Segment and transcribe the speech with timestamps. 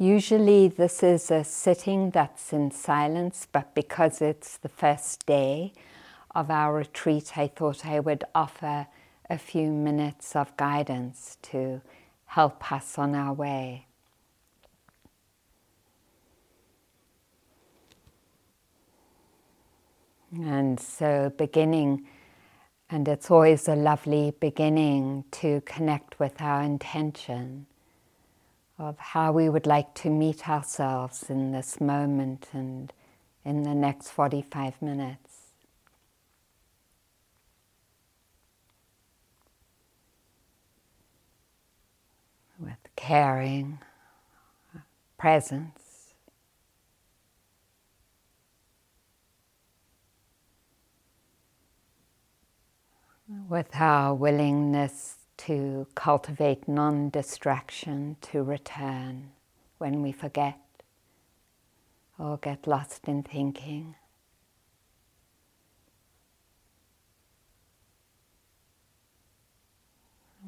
[0.00, 5.72] Usually, this is a sitting that's in silence, but because it's the first day
[6.36, 8.86] of our retreat, I thought I would offer
[9.28, 11.80] a few minutes of guidance to
[12.26, 13.86] help us on our way.
[20.32, 22.06] And so, beginning,
[22.88, 27.66] and it's always a lovely beginning to connect with our intention
[28.78, 32.92] of how we would like to meet ourselves in this moment and
[33.44, 35.34] in the next 45 minutes.
[42.60, 43.78] With caring,
[45.16, 46.14] presence,
[53.48, 59.30] with our willingness to cultivate non distraction, to return
[59.78, 60.58] when we forget
[62.18, 63.94] or get lost in thinking.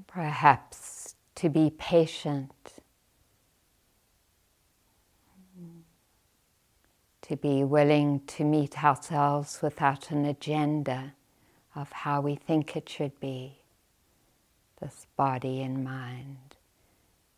[0.06, 2.53] Perhaps to be patient,
[7.22, 11.15] to be willing to meet ourselves without an agenda
[11.77, 13.59] of how we think it should be
[14.81, 16.56] this body and mind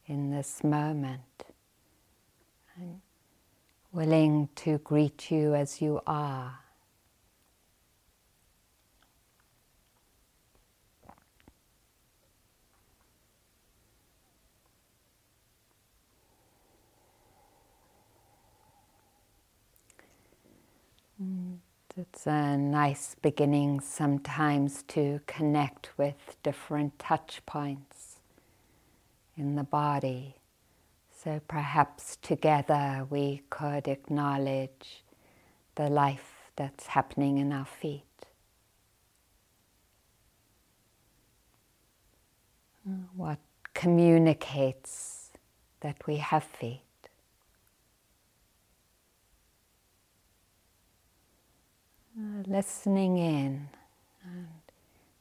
[0.06, 1.20] in this moment.
[2.76, 3.00] And
[3.92, 6.58] willing to greet you as you are.
[21.22, 21.51] Mm.
[21.94, 28.16] It's a nice beginning sometimes to connect with different touch points
[29.36, 30.36] in the body.
[31.12, 35.04] So perhaps together we could acknowledge
[35.74, 38.04] the life that's happening in our feet.
[43.14, 43.38] What
[43.74, 45.30] communicates
[45.80, 46.82] that we have feet.
[52.14, 53.68] Uh, listening in.
[54.22, 54.48] And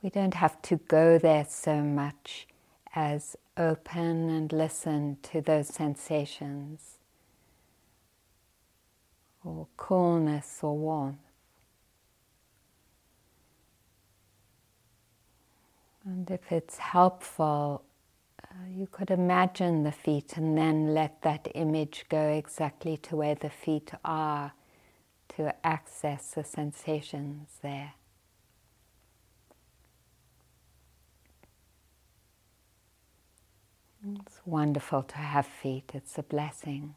[0.02, 2.48] we don't have to go there so much
[2.94, 6.98] as open and listen to those sensations
[9.46, 11.18] or coolness or warmth.
[16.04, 17.84] And if it's helpful,
[18.44, 23.36] uh, you could imagine the feet and then let that image go exactly to where
[23.36, 24.52] the feet are
[25.38, 27.94] to access the sensations there.
[34.22, 36.96] It's wonderful to have feet, it's a blessing.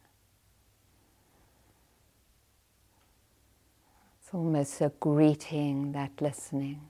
[4.21, 6.81] It's almost a greeting, that listening.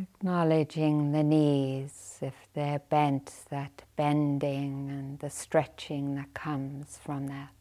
[0.00, 7.52] Acknowledging the knees, if they're bent, that bending and the stretching that comes from that.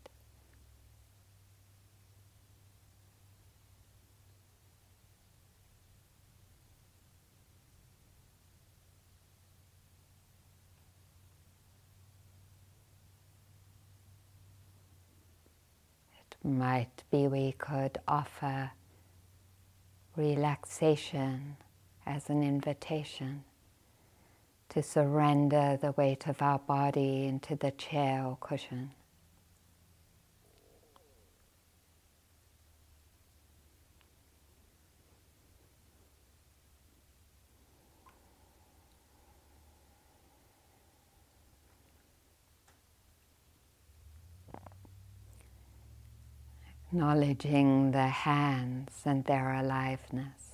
[16.22, 18.72] It might be we could offer
[20.16, 21.58] relaxation
[22.10, 23.44] as an invitation
[24.68, 28.90] to surrender the weight of our body into the chair or cushion.
[46.92, 50.49] Acknowledging the hands and their aliveness.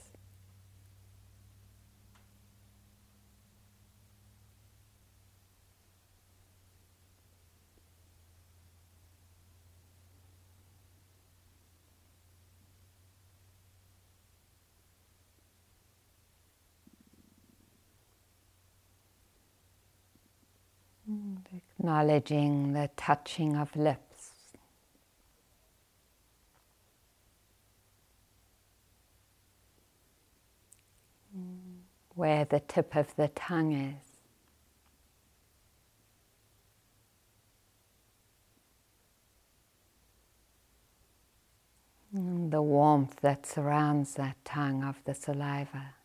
[21.80, 24.32] Acknowledging the touching of lips.
[32.16, 34.02] Where the tip of the tongue is.
[42.14, 45.96] The warmth that surrounds that tongue of the saliva.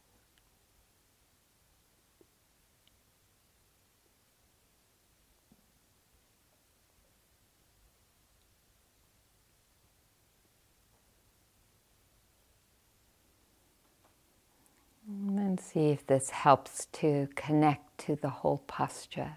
[15.59, 19.33] See if this helps to connect to the whole posture,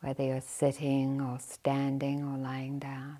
[0.00, 3.18] whether you're sitting or standing or lying down.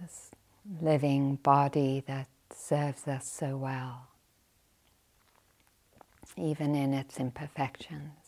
[0.00, 0.30] This
[0.80, 4.08] living body that serves us so well,
[6.36, 8.25] even in its imperfections.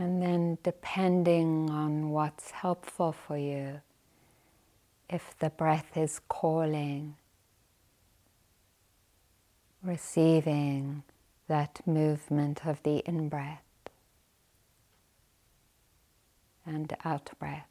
[0.00, 3.82] And then, depending on what's helpful for you,
[5.10, 7.16] if the breath is calling,
[9.82, 11.02] receiving
[11.48, 13.60] that movement of the in breath
[16.64, 17.68] and out breath.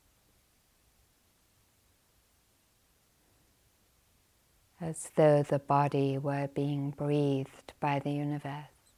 [4.79, 8.93] As though the body were being breathed by the universe.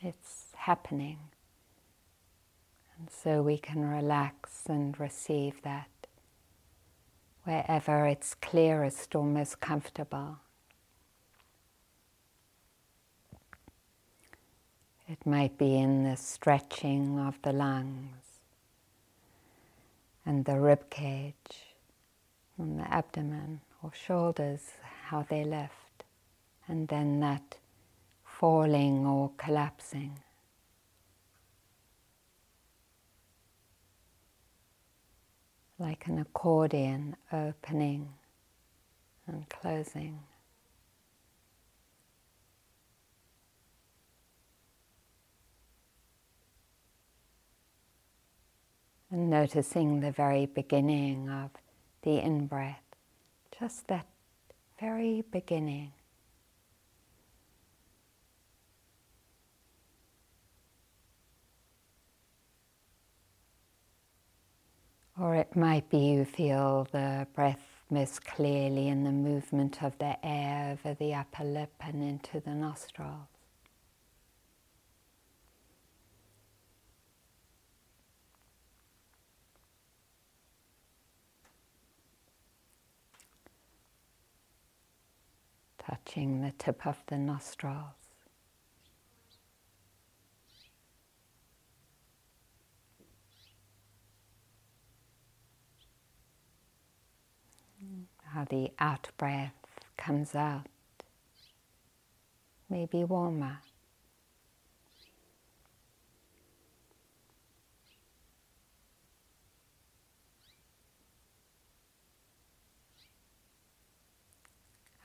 [0.00, 1.18] It's happening.
[2.98, 5.88] And so we can relax and receive that
[7.44, 10.38] wherever it's clearest or most comfortable.
[15.08, 18.40] It might be in the stretching of the lungs
[20.26, 21.74] and the rib cage
[22.58, 24.72] and the abdomen or shoulders,
[25.06, 26.04] how they lift,
[26.66, 27.56] and then that
[28.26, 30.18] falling or collapsing.
[35.78, 38.08] Like an accordion opening
[39.26, 40.18] and closing.
[49.10, 51.50] And noticing the very beginning of
[52.02, 52.82] the in breath,
[53.58, 54.06] just that
[54.78, 55.92] very beginning.
[65.20, 70.16] Or it might be you feel the breath most clearly in the movement of the
[70.24, 73.26] air over the upper lip and into the nostrils.
[85.78, 88.07] Touching the tip of the nostrils.
[98.32, 99.54] How the out breath
[99.96, 100.66] comes out,
[102.68, 103.58] maybe warmer.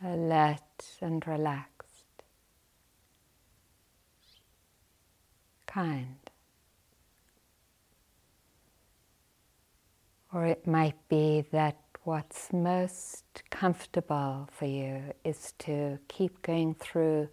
[0.06, 0.60] Alert
[1.02, 2.24] and relaxed,
[5.66, 6.18] kind.
[10.34, 17.30] Or it might be that what's most comfortable for you is to keep going through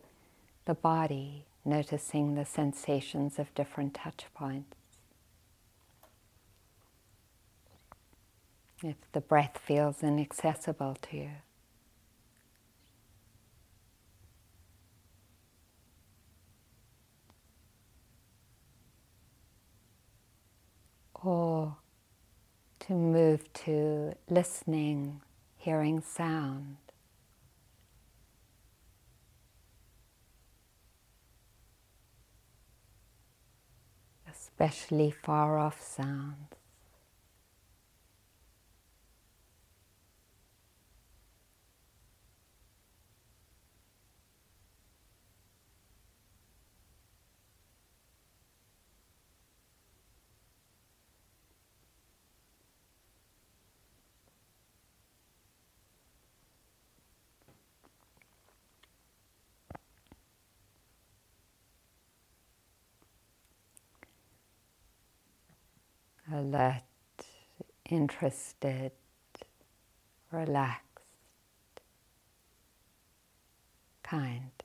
[0.64, 4.76] the body, noticing the sensations of different touch points.
[8.82, 11.30] If the breath feels inaccessible to you.
[21.22, 21.76] Or
[22.90, 25.20] to move to listening,
[25.56, 26.76] hearing sound.
[34.28, 36.59] Especially far off sounds.
[66.40, 66.82] Alert,
[67.90, 68.92] interested,
[70.32, 70.86] relaxed,
[74.02, 74.59] kind.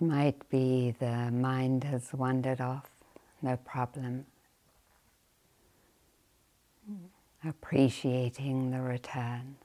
[0.00, 2.90] Might be the mind has wandered off,
[3.42, 4.26] no problem.
[6.86, 7.48] Hmm.
[7.48, 9.56] Appreciating the return.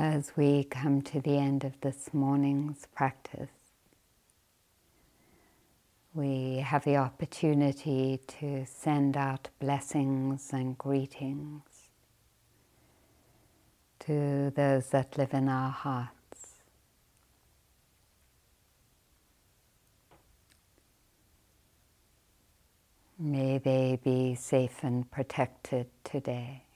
[0.00, 3.50] As we come to the end of this morning's practice,
[6.14, 11.62] we have the opportunity to send out blessings and greetings
[13.98, 16.60] to those that live in our hearts.
[23.18, 26.67] May they be safe and protected today.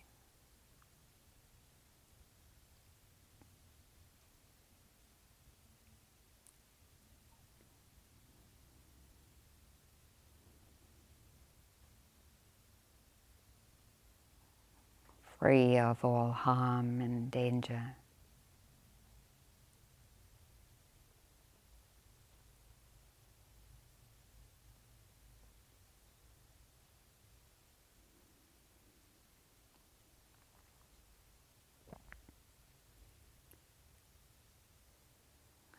[15.43, 17.97] Free of all harm and danger.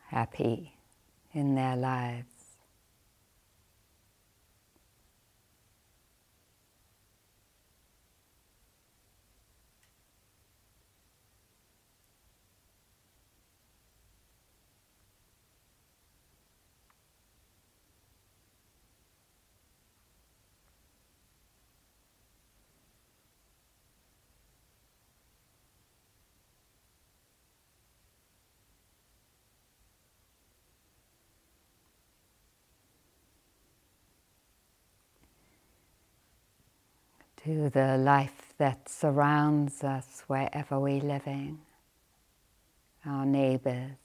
[0.08, 0.74] Happy
[1.32, 2.33] in their lives.
[37.44, 41.58] To the life that surrounds us wherever we're living,
[43.04, 43.98] our neighbors.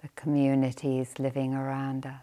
[0.00, 2.20] The communities living around us.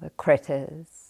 [0.00, 1.03] the critters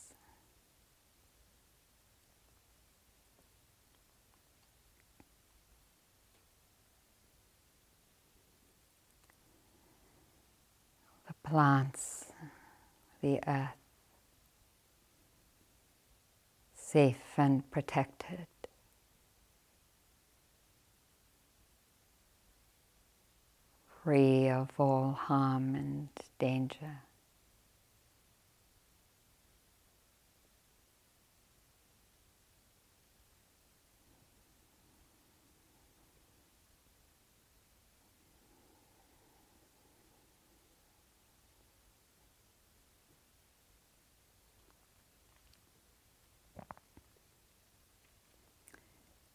[11.55, 12.25] plants,
[13.23, 13.77] the earth,
[16.75, 18.49] safe and protected.
[24.03, 26.09] Free of all harm and
[26.41, 27.04] danger.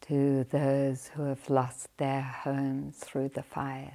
[0.10, 3.92] To those who have lost their homes through the fires.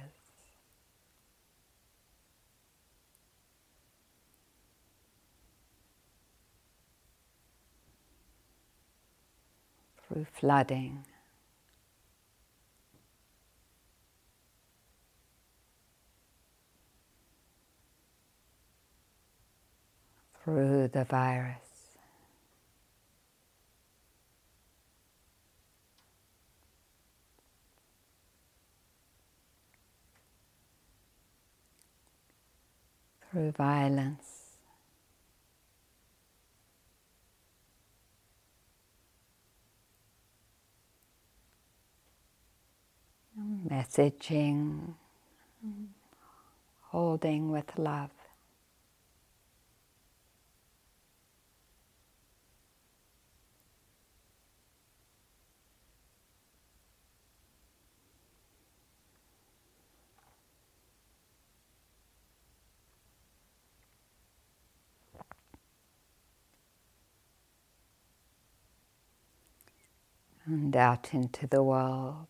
[10.07, 11.03] Through flooding.
[20.45, 21.64] Through the virus.
[33.35, 34.55] Through violence.
[43.69, 44.95] Messaging,
[46.81, 48.11] holding with love.
[70.45, 72.27] And out into the world,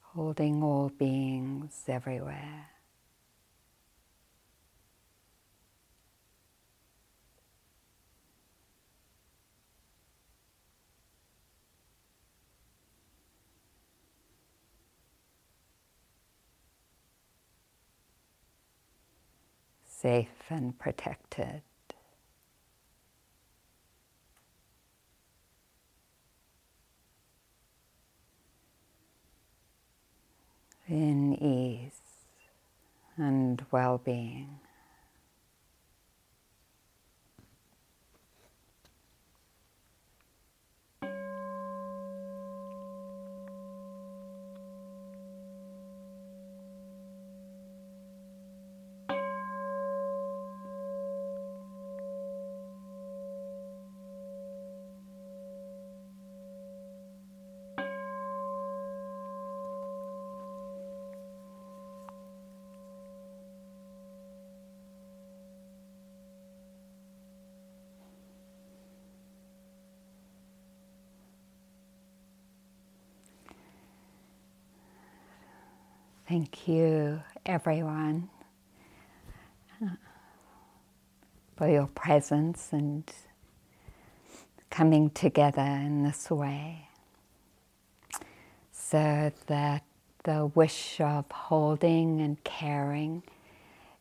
[0.00, 2.68] holding all beings everywhere.
[19.84, 21.62] Safe and protected.
[30.88, 32.00] In ease
[33.16, 34.58] and well being.
[76.26, 77.22] Thank you,
[77.54, 78.28] everyone,
[81.56, 83.08] for your presence and
[84.70, 86.88] coming together in this way
[88.72, 89.84] so that
[90.24, 93.22] the wish of holding and caring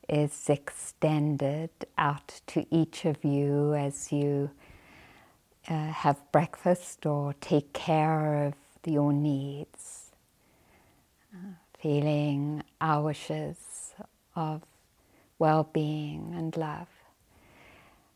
[0.09, 4.49] is extended out to each of you as you
[5.69, 10.11] uh, have breakfast or take care of your needs.
[11.31, 11.53] Uh,
[11.83, 13.93] feeling our wishes
[14.37, 14.61] of
[15.37, 16.87] well being and love.